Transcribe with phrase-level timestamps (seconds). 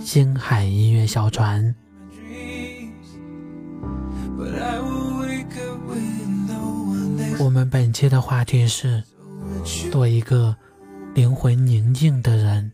[0.00, 1.74] 星海音乐小船。
[7.38, 9.02] 我们本期的话题是：
[9.92, 10.56] 做一个
[11.14, 12.72] 灵魂宁静的人。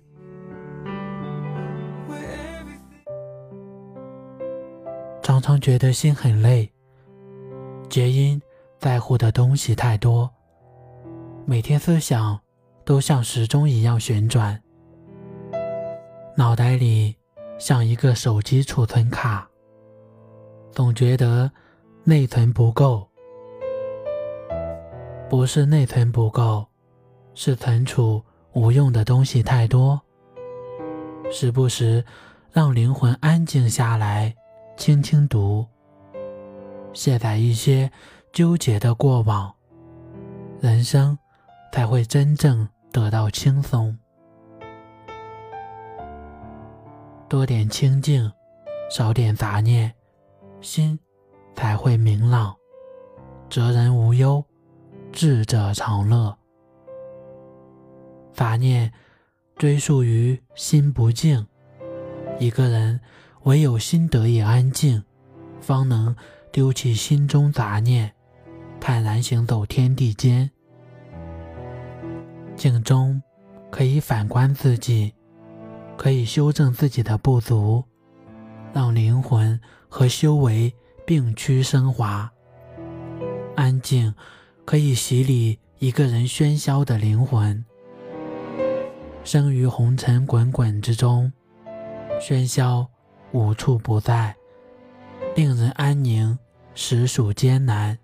[5.23, 6.71] 常常觉得心很累，
[7.89, 8.41] 皆因
[8.79, 10.31] 在乎的东西太多，
[11.45, 12.39] 每天思想
[12.85, 14.61] 都像时钟一样旋转。
[16.39, 17.17] 脑袋里
[17.59, 19.49] 像一个手机储存卡，
[20.71, 21.51] 总觉得
[22.05, 23.09] 内存不够。
[25.31, 26.67] 不是内存不够，
[27.33, 29.99] 是存储无用的东西太多。
[31.31, 32.05] 时不时
[32.53, 34.37] 让灵魂安静下来，
[34.77, 35.67] 轻轻读，
[36.93, 37.91] 卸载一些
[38.31, 39.51] 纠结的过往，
[40.61, 41.19] 人生
[41.73, 43.99] 才会真正得到轻松。
[47.29, 48.31] 多点清静，
[48.89, 49.93] 少点杂念，
[50.61, 50.97] 心
[51.57, 52.55] 才会明朗。
[53.49, 54.45] 哲人无忧，
[55.11, 56.37] 智者常乐。
[58.33, 58.93] 杂念
[59.57, 61.45] 追溯于心不静，
[62.39, 63.01] 一个人
[63.43, 65.03] 唯有心得以安静，
[65.61, 66.15] 方能
[66.53, 68.13] 丢弃心中杂念，
[68.81, 70.49] 坦然行走天地间。
[72.55, 73.21] 静中
[73.69, 75.16] 可以反观自己。
[75.97, 77.85] 可以修正自己的不足，
[78.73, 79.59] 让灵魂
[79.89, 80.73] 和修为
[81.05, 82.31] 并驱升华。
[83.57, 84.15] 安静
[84.65, 87.65] 可以洗礼一个人喧嚣的灵魂。
[89.25, 91.33] 生于红尘滚滚之中，
[92.21, 92.87] 喧嚣
[93.33, 94.37] 无处不在，
[95.35, 96.39] 令人安宁
[96.75, 97.99] 实属艰难。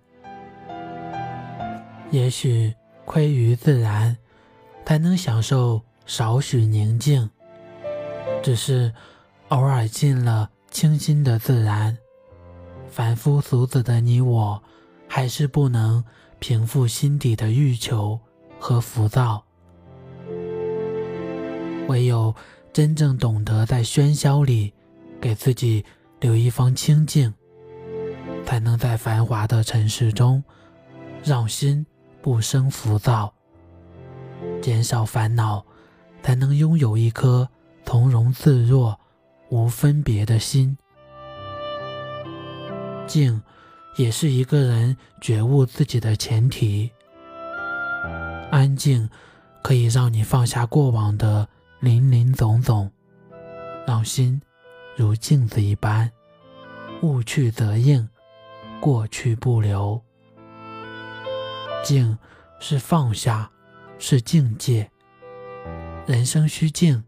[2.11, 2.73] 也许
[3.05, 4.17] 亏于自然，
[4.85, 7.29] 才能享受少许宁静。
[8.41, 8.93] 只是
[9.49, 11.97] 偶尔进了清新的自然，
[12.87, 14.61] 凡夫俗子的你我，
[15.07, 16.03] 还是不能
[16.39, 18.19] 平复心底的欲求
[18.59, 19.43] 和浮躁。
[21.87, 22.33] 唯有
[22.71, 24.73] 真正懂得在喧嚣里
[25.21, 25.85] 给自己
[26.19, 27.33] 留一方清静，
[28.45, 30.43] 才能在繁华的城市中
[31.23, 31.85] 让心
[32.21, 33.33] 不生浮躁，
[34.61, 35.63] 减少烦恼，
[36.21, 37.47] 才能拥有一颗。
[37.85, 38.99] 从容自若、
[39.49, 40.75] 无分别的心，
[43.05, 43.39] 静
[43.97, 46.91] 也是一个人觉悟自己的前提。
[48.49, 49.07] 安静
[49.61, 51.47] 可以让你放下过往的
[51.81, 52.91] 林林总总，
[53.85, 54.41] 让心
[54.95, 56.11] 如镜子一般，
[57.03, 58.09] 物去则应，
[58.79, 60.01] 过去不留。
[61.83, 62.17] 静
[62.59, 63.51] 是放下，
[63.99, 64.89] 是境界。
[66.07, 67.03] 人生需静。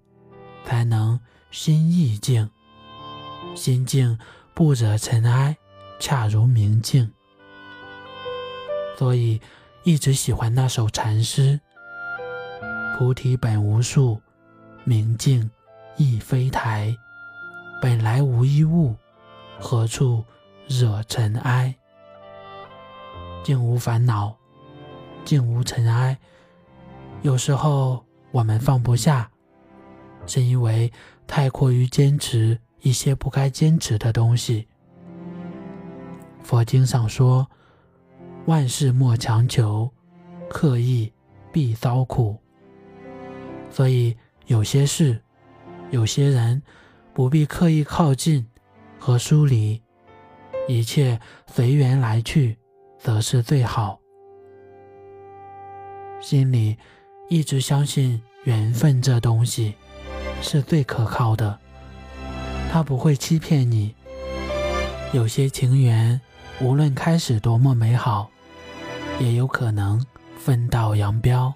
[0.65, 1.19] 才能
[1.51, 2.49] 心意静，
[3.55, 4.17] 心静
[4.53, 5.55] 不惹尘埃，
[5.99, 7.13] 恰如明镜。
[8.97, 9.39] 所以
[9.83, 11.61] 一直喜欢那首禅诗
[12.97, 14.19] ：“菩提本无树，
[14.83, 15.49] 明镜
[15.97, 16.93] 亦非台。
[17.81, 18.95] 本来无一物，
[19.59, 20.25] 何处
[20.67, 21.75] 惹尘埃？”
[23.45, 24.35] 静无烦恼，
[25.23, 26.17] 静无尘埃。
[27.21, 29.29] 有时候我们放不下。
[30.27, 30.91] 是因为
[31.27, 34.67] 太过于坚持一些不该坚持的东西。
[36.43, 37.47] 佛经上说
[38.45, 39.91] ：“万事莫强求，
[40.49, 41.11] 刻意
[41.51, 42.37] 必遭苦。”
[43.71, 45.21] 所以有些事、
[45.89, 46.61] 有些人
[47.13, 48.45] 不必刻意靠近
[48.99, 49.81] 和疏离，
[50.67, 52.57] 一切随缘来去，
[52.99, 53.99] 则是最好。
[56.21, 56.77] 心里
[57.27, 59.75] 一直相信缘分这东西。
[60.41, 61.59] 是最可靠的，
[62.71, 63.93] 他不会欺骗你。
[65.11, 66.19] 有些情缘，
[66.59, 68.29] 无论开始多么美好，
[69.19, 70.05] 也有可能
[70.37, 71.53] 分道扬镳，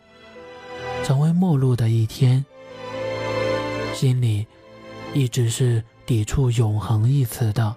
[1.03, 2.43] 成为陌路的一天。
[3.93, 4.47] 心里
[5.13, 7.75] 一直是抵触“永恒”一词的，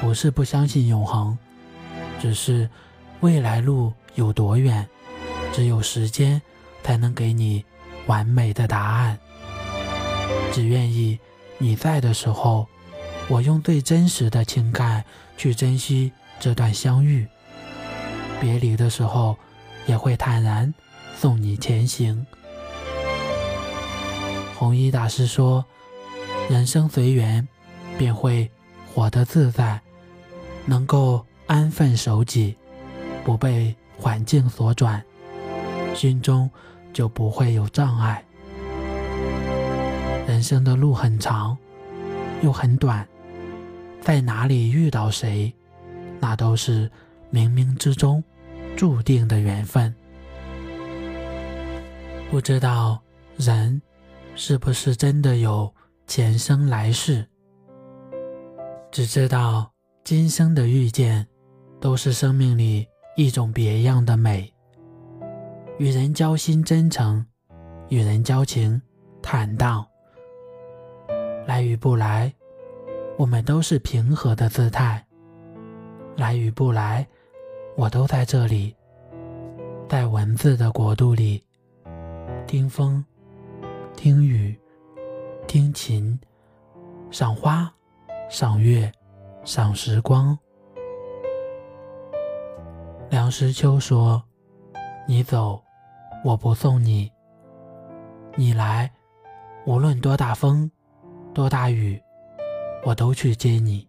[0.00, 1.36] 不是不相信永恒，
[2.20, 2.68] 只是
[3.20, 4.86] 未来路有多远，
[5.52, 6.40] 只有时间
[6.82, 7.64] 才能给你
[8.06, 9.18] 完美的答案。
[10.52, 11.18] 只愿意
[11.58, 12.66] 你在的时候，
[13.28, 15.04] 我用最真实的情感
[15.36, 17.26] 去珍惜这段相遇；
[18.40, 19.36] 别离的时候，
[19.86, 20.72] 也会坦然
[21.16, 22.24] 送你前行。
[24.56, 25.64] 弘一大师说
[26.48, 27.46] ：“人生随缘，
[27.98, 28.50] 便会
[28.94, 29.80] 活得自在，
[30.64, 32.56] 能够安分守己，
[33.24, 35.02] 不被环境所转，
[35.94, 36.48] 心中
[36.92, 38.24] 就不会有障碍。”
[40.44, 41.56] 生的路很长，
[42.42, 43.08] 又很短，
[44.02, 45.52] 在哪里遇到谁，
[46.20, 46.90] 那都是
[47.32, 48.22] 冥冥之中
[48.76, 49.92] 注定的缘分。
[52.30, 53.00] 不知道
[53.36, 53.80] 人
[54.34, 55.72] 是不是真的有
[56.06, 57.26] 前生来世，
[58.90, 59.72] 只知道
[60.04, 61.26] 今生的遇见，
[61.80, 62.86] 都是生命里
[63.16, 64.52] 一种别样的美。
[65.78, 67.24] 与人交心真诚，
[67.88, 68.80] 与人交情
[69.22, 69.84] 坦荡。
[71.46, 72.32] 来与不来，
[73.18, 75.04] 我们都是平和的姿态。
[76.16, 77.06] 来与不来，
[77.76, 78.74] 我都在这里，
[79.88, 81.44] 在文字的国度里，
[82.46, 83.04] 听风，
[83.94, 84.58] 听雨，
[85.46, 86.18] 听琴，
[87.10, 87.70] 赏花，
[88.30, 88.90] 赏月，
[89.44, 90.38] 赏时光。
[93.10, 94.22] 梁实秋说
[95.06, 95.62] ：“你走，
[96.24, 97.10] 我不送你；
[98.34, 98.90] 你来，
[99.66, 100.70] 无论多大风。”
[101.34, 102.00] 多大雨，
[102.84, 103.86] 我都去接你。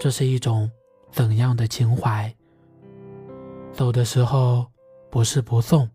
[0.00, 0.68] 这是一种
[1.10, 2.34] 怎样的情怀？
[3.70, 4.66] 走的时候
[5.10, 5.86] 不是不送，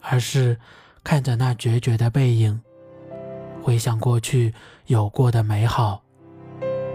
[0.00, 0.56] 而是
[1.02, 2.62] 看着那决绝的背影，
[3.64, 4.54] 回想过去
[4.86, 6.00] 有过的美好，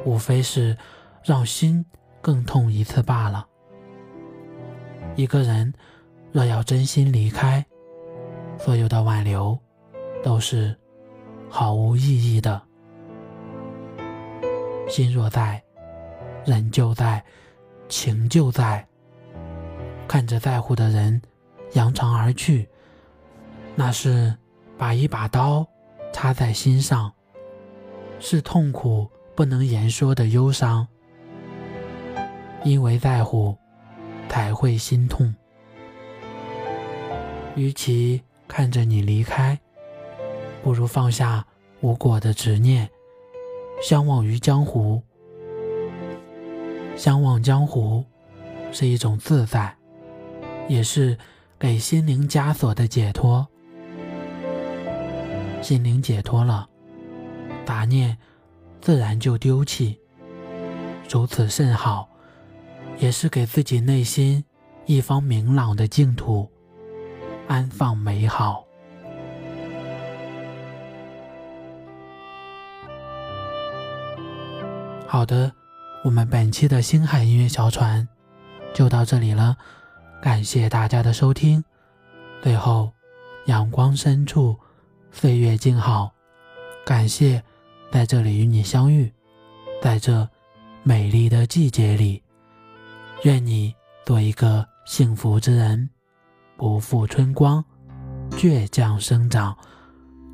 [0.06, 0.78] 无非是
[1.22, 1.86] 让心
[2.22, 3.46] 更痛一次罢了。
[5.18, 5.74] 一个人
[6.32, 7.66] 若要真心离开，
[8.58, 9.60] 所有的挽留
[10.24, 10.81] 都是。
[11.54, 12.62] 毫无意义的，
[14.88, 15.62] 心若在，
[16.46, 17.22] 人就在，
[17.90, 18.88] 情就在。
[20.08, 21.22] 看着在乎的人
[21.74, 22.70] 扬长而去，
[23.76, 24.34] 那是
[24.78, 25.68] 把一把刀
[26.14, 27.12] 插在心上，
[28.18, 30.88] 是痛苦不能言说的忧伤。
[32.64, 33.58] 因为在乎，
[34.30, 35.36] 才会心痛。
[37.56, 39.60] 与其看着你离开。
[40.64, 41.46] 不如放下
[41.82, 42.90] 无果的执念，
[43.82, 45.02] 相忘于江湖。
[46.96, 48.06] 相忘江湖
[48.72, 49.76] 是一种自在，
[50.68, 51.18] 也是
[51.58, 53.48] 给心灵枷锁的解脱。
[55.62, 56.70] 心灵解脱了，
[57.66, 58.18] 杂念
[58.82, 60.00] 自然就丢弃，
[61.10, 62.08] 如此甚好，
[63.00, 64.44] 也是给自己内心
[64.86, 66.48] 一方明朗的净土，
[67.48, 68.64] 安放美好。
[75.12, 75.52] 好的，
[76.06, 78.08] 我们本期的星海音乐小船
[78.74, 79.58] 就到这里了，
[80.22, 81.62] 感谢大家的收听。
[82.42, 82.94] 最后，
[83.48, 84.58] 阳光深处，
[85.12, 86.14] 岁月静好，
[86.86, 87.44] 感谢
[87.92, 89.12] 在这里与你相遇，
[89.82, 90.26] 在这
[90.82, 92.24] 美丽的季节里，
[93.24, 93.76] 愿你
[94.06, 95.90] 做一个幸福之人，
[96.56, 97.62] 不负春光，
[98.30, 99.54] 倔强生长。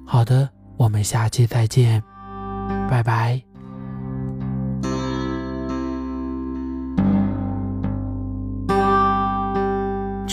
[0.06, 2.04] 好的，我们下期再见，
[2.88, 3.47] 拜拜。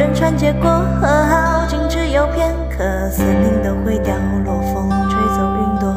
[0.00, 2.78] 人穿街过河，好景只有片刻，
[3.10, 4.14] 森林都会掉
[4.46, 5.94] 落，风吹走云朵。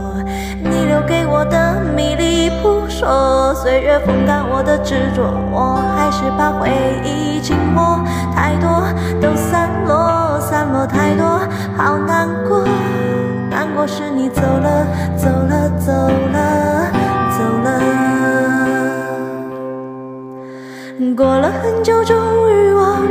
[0.62, 6.70] 你留给我的迷离扑朔，岁月风干我的执着，我还是把回
[7.06, 8.04] 忆紧握。
[8.36, 8.84] 太多
[9.22, 11.40] 都散落，散落太多，
[11.78, 12.66] 好难过，
[13.50, 15.94] 难过是你走了，走了，走
[16.34, 16.92] 了，
[17.32, 17.80] 走了。
[21.16, 22.18] 过了很久，终
[22.52, 22.62] 于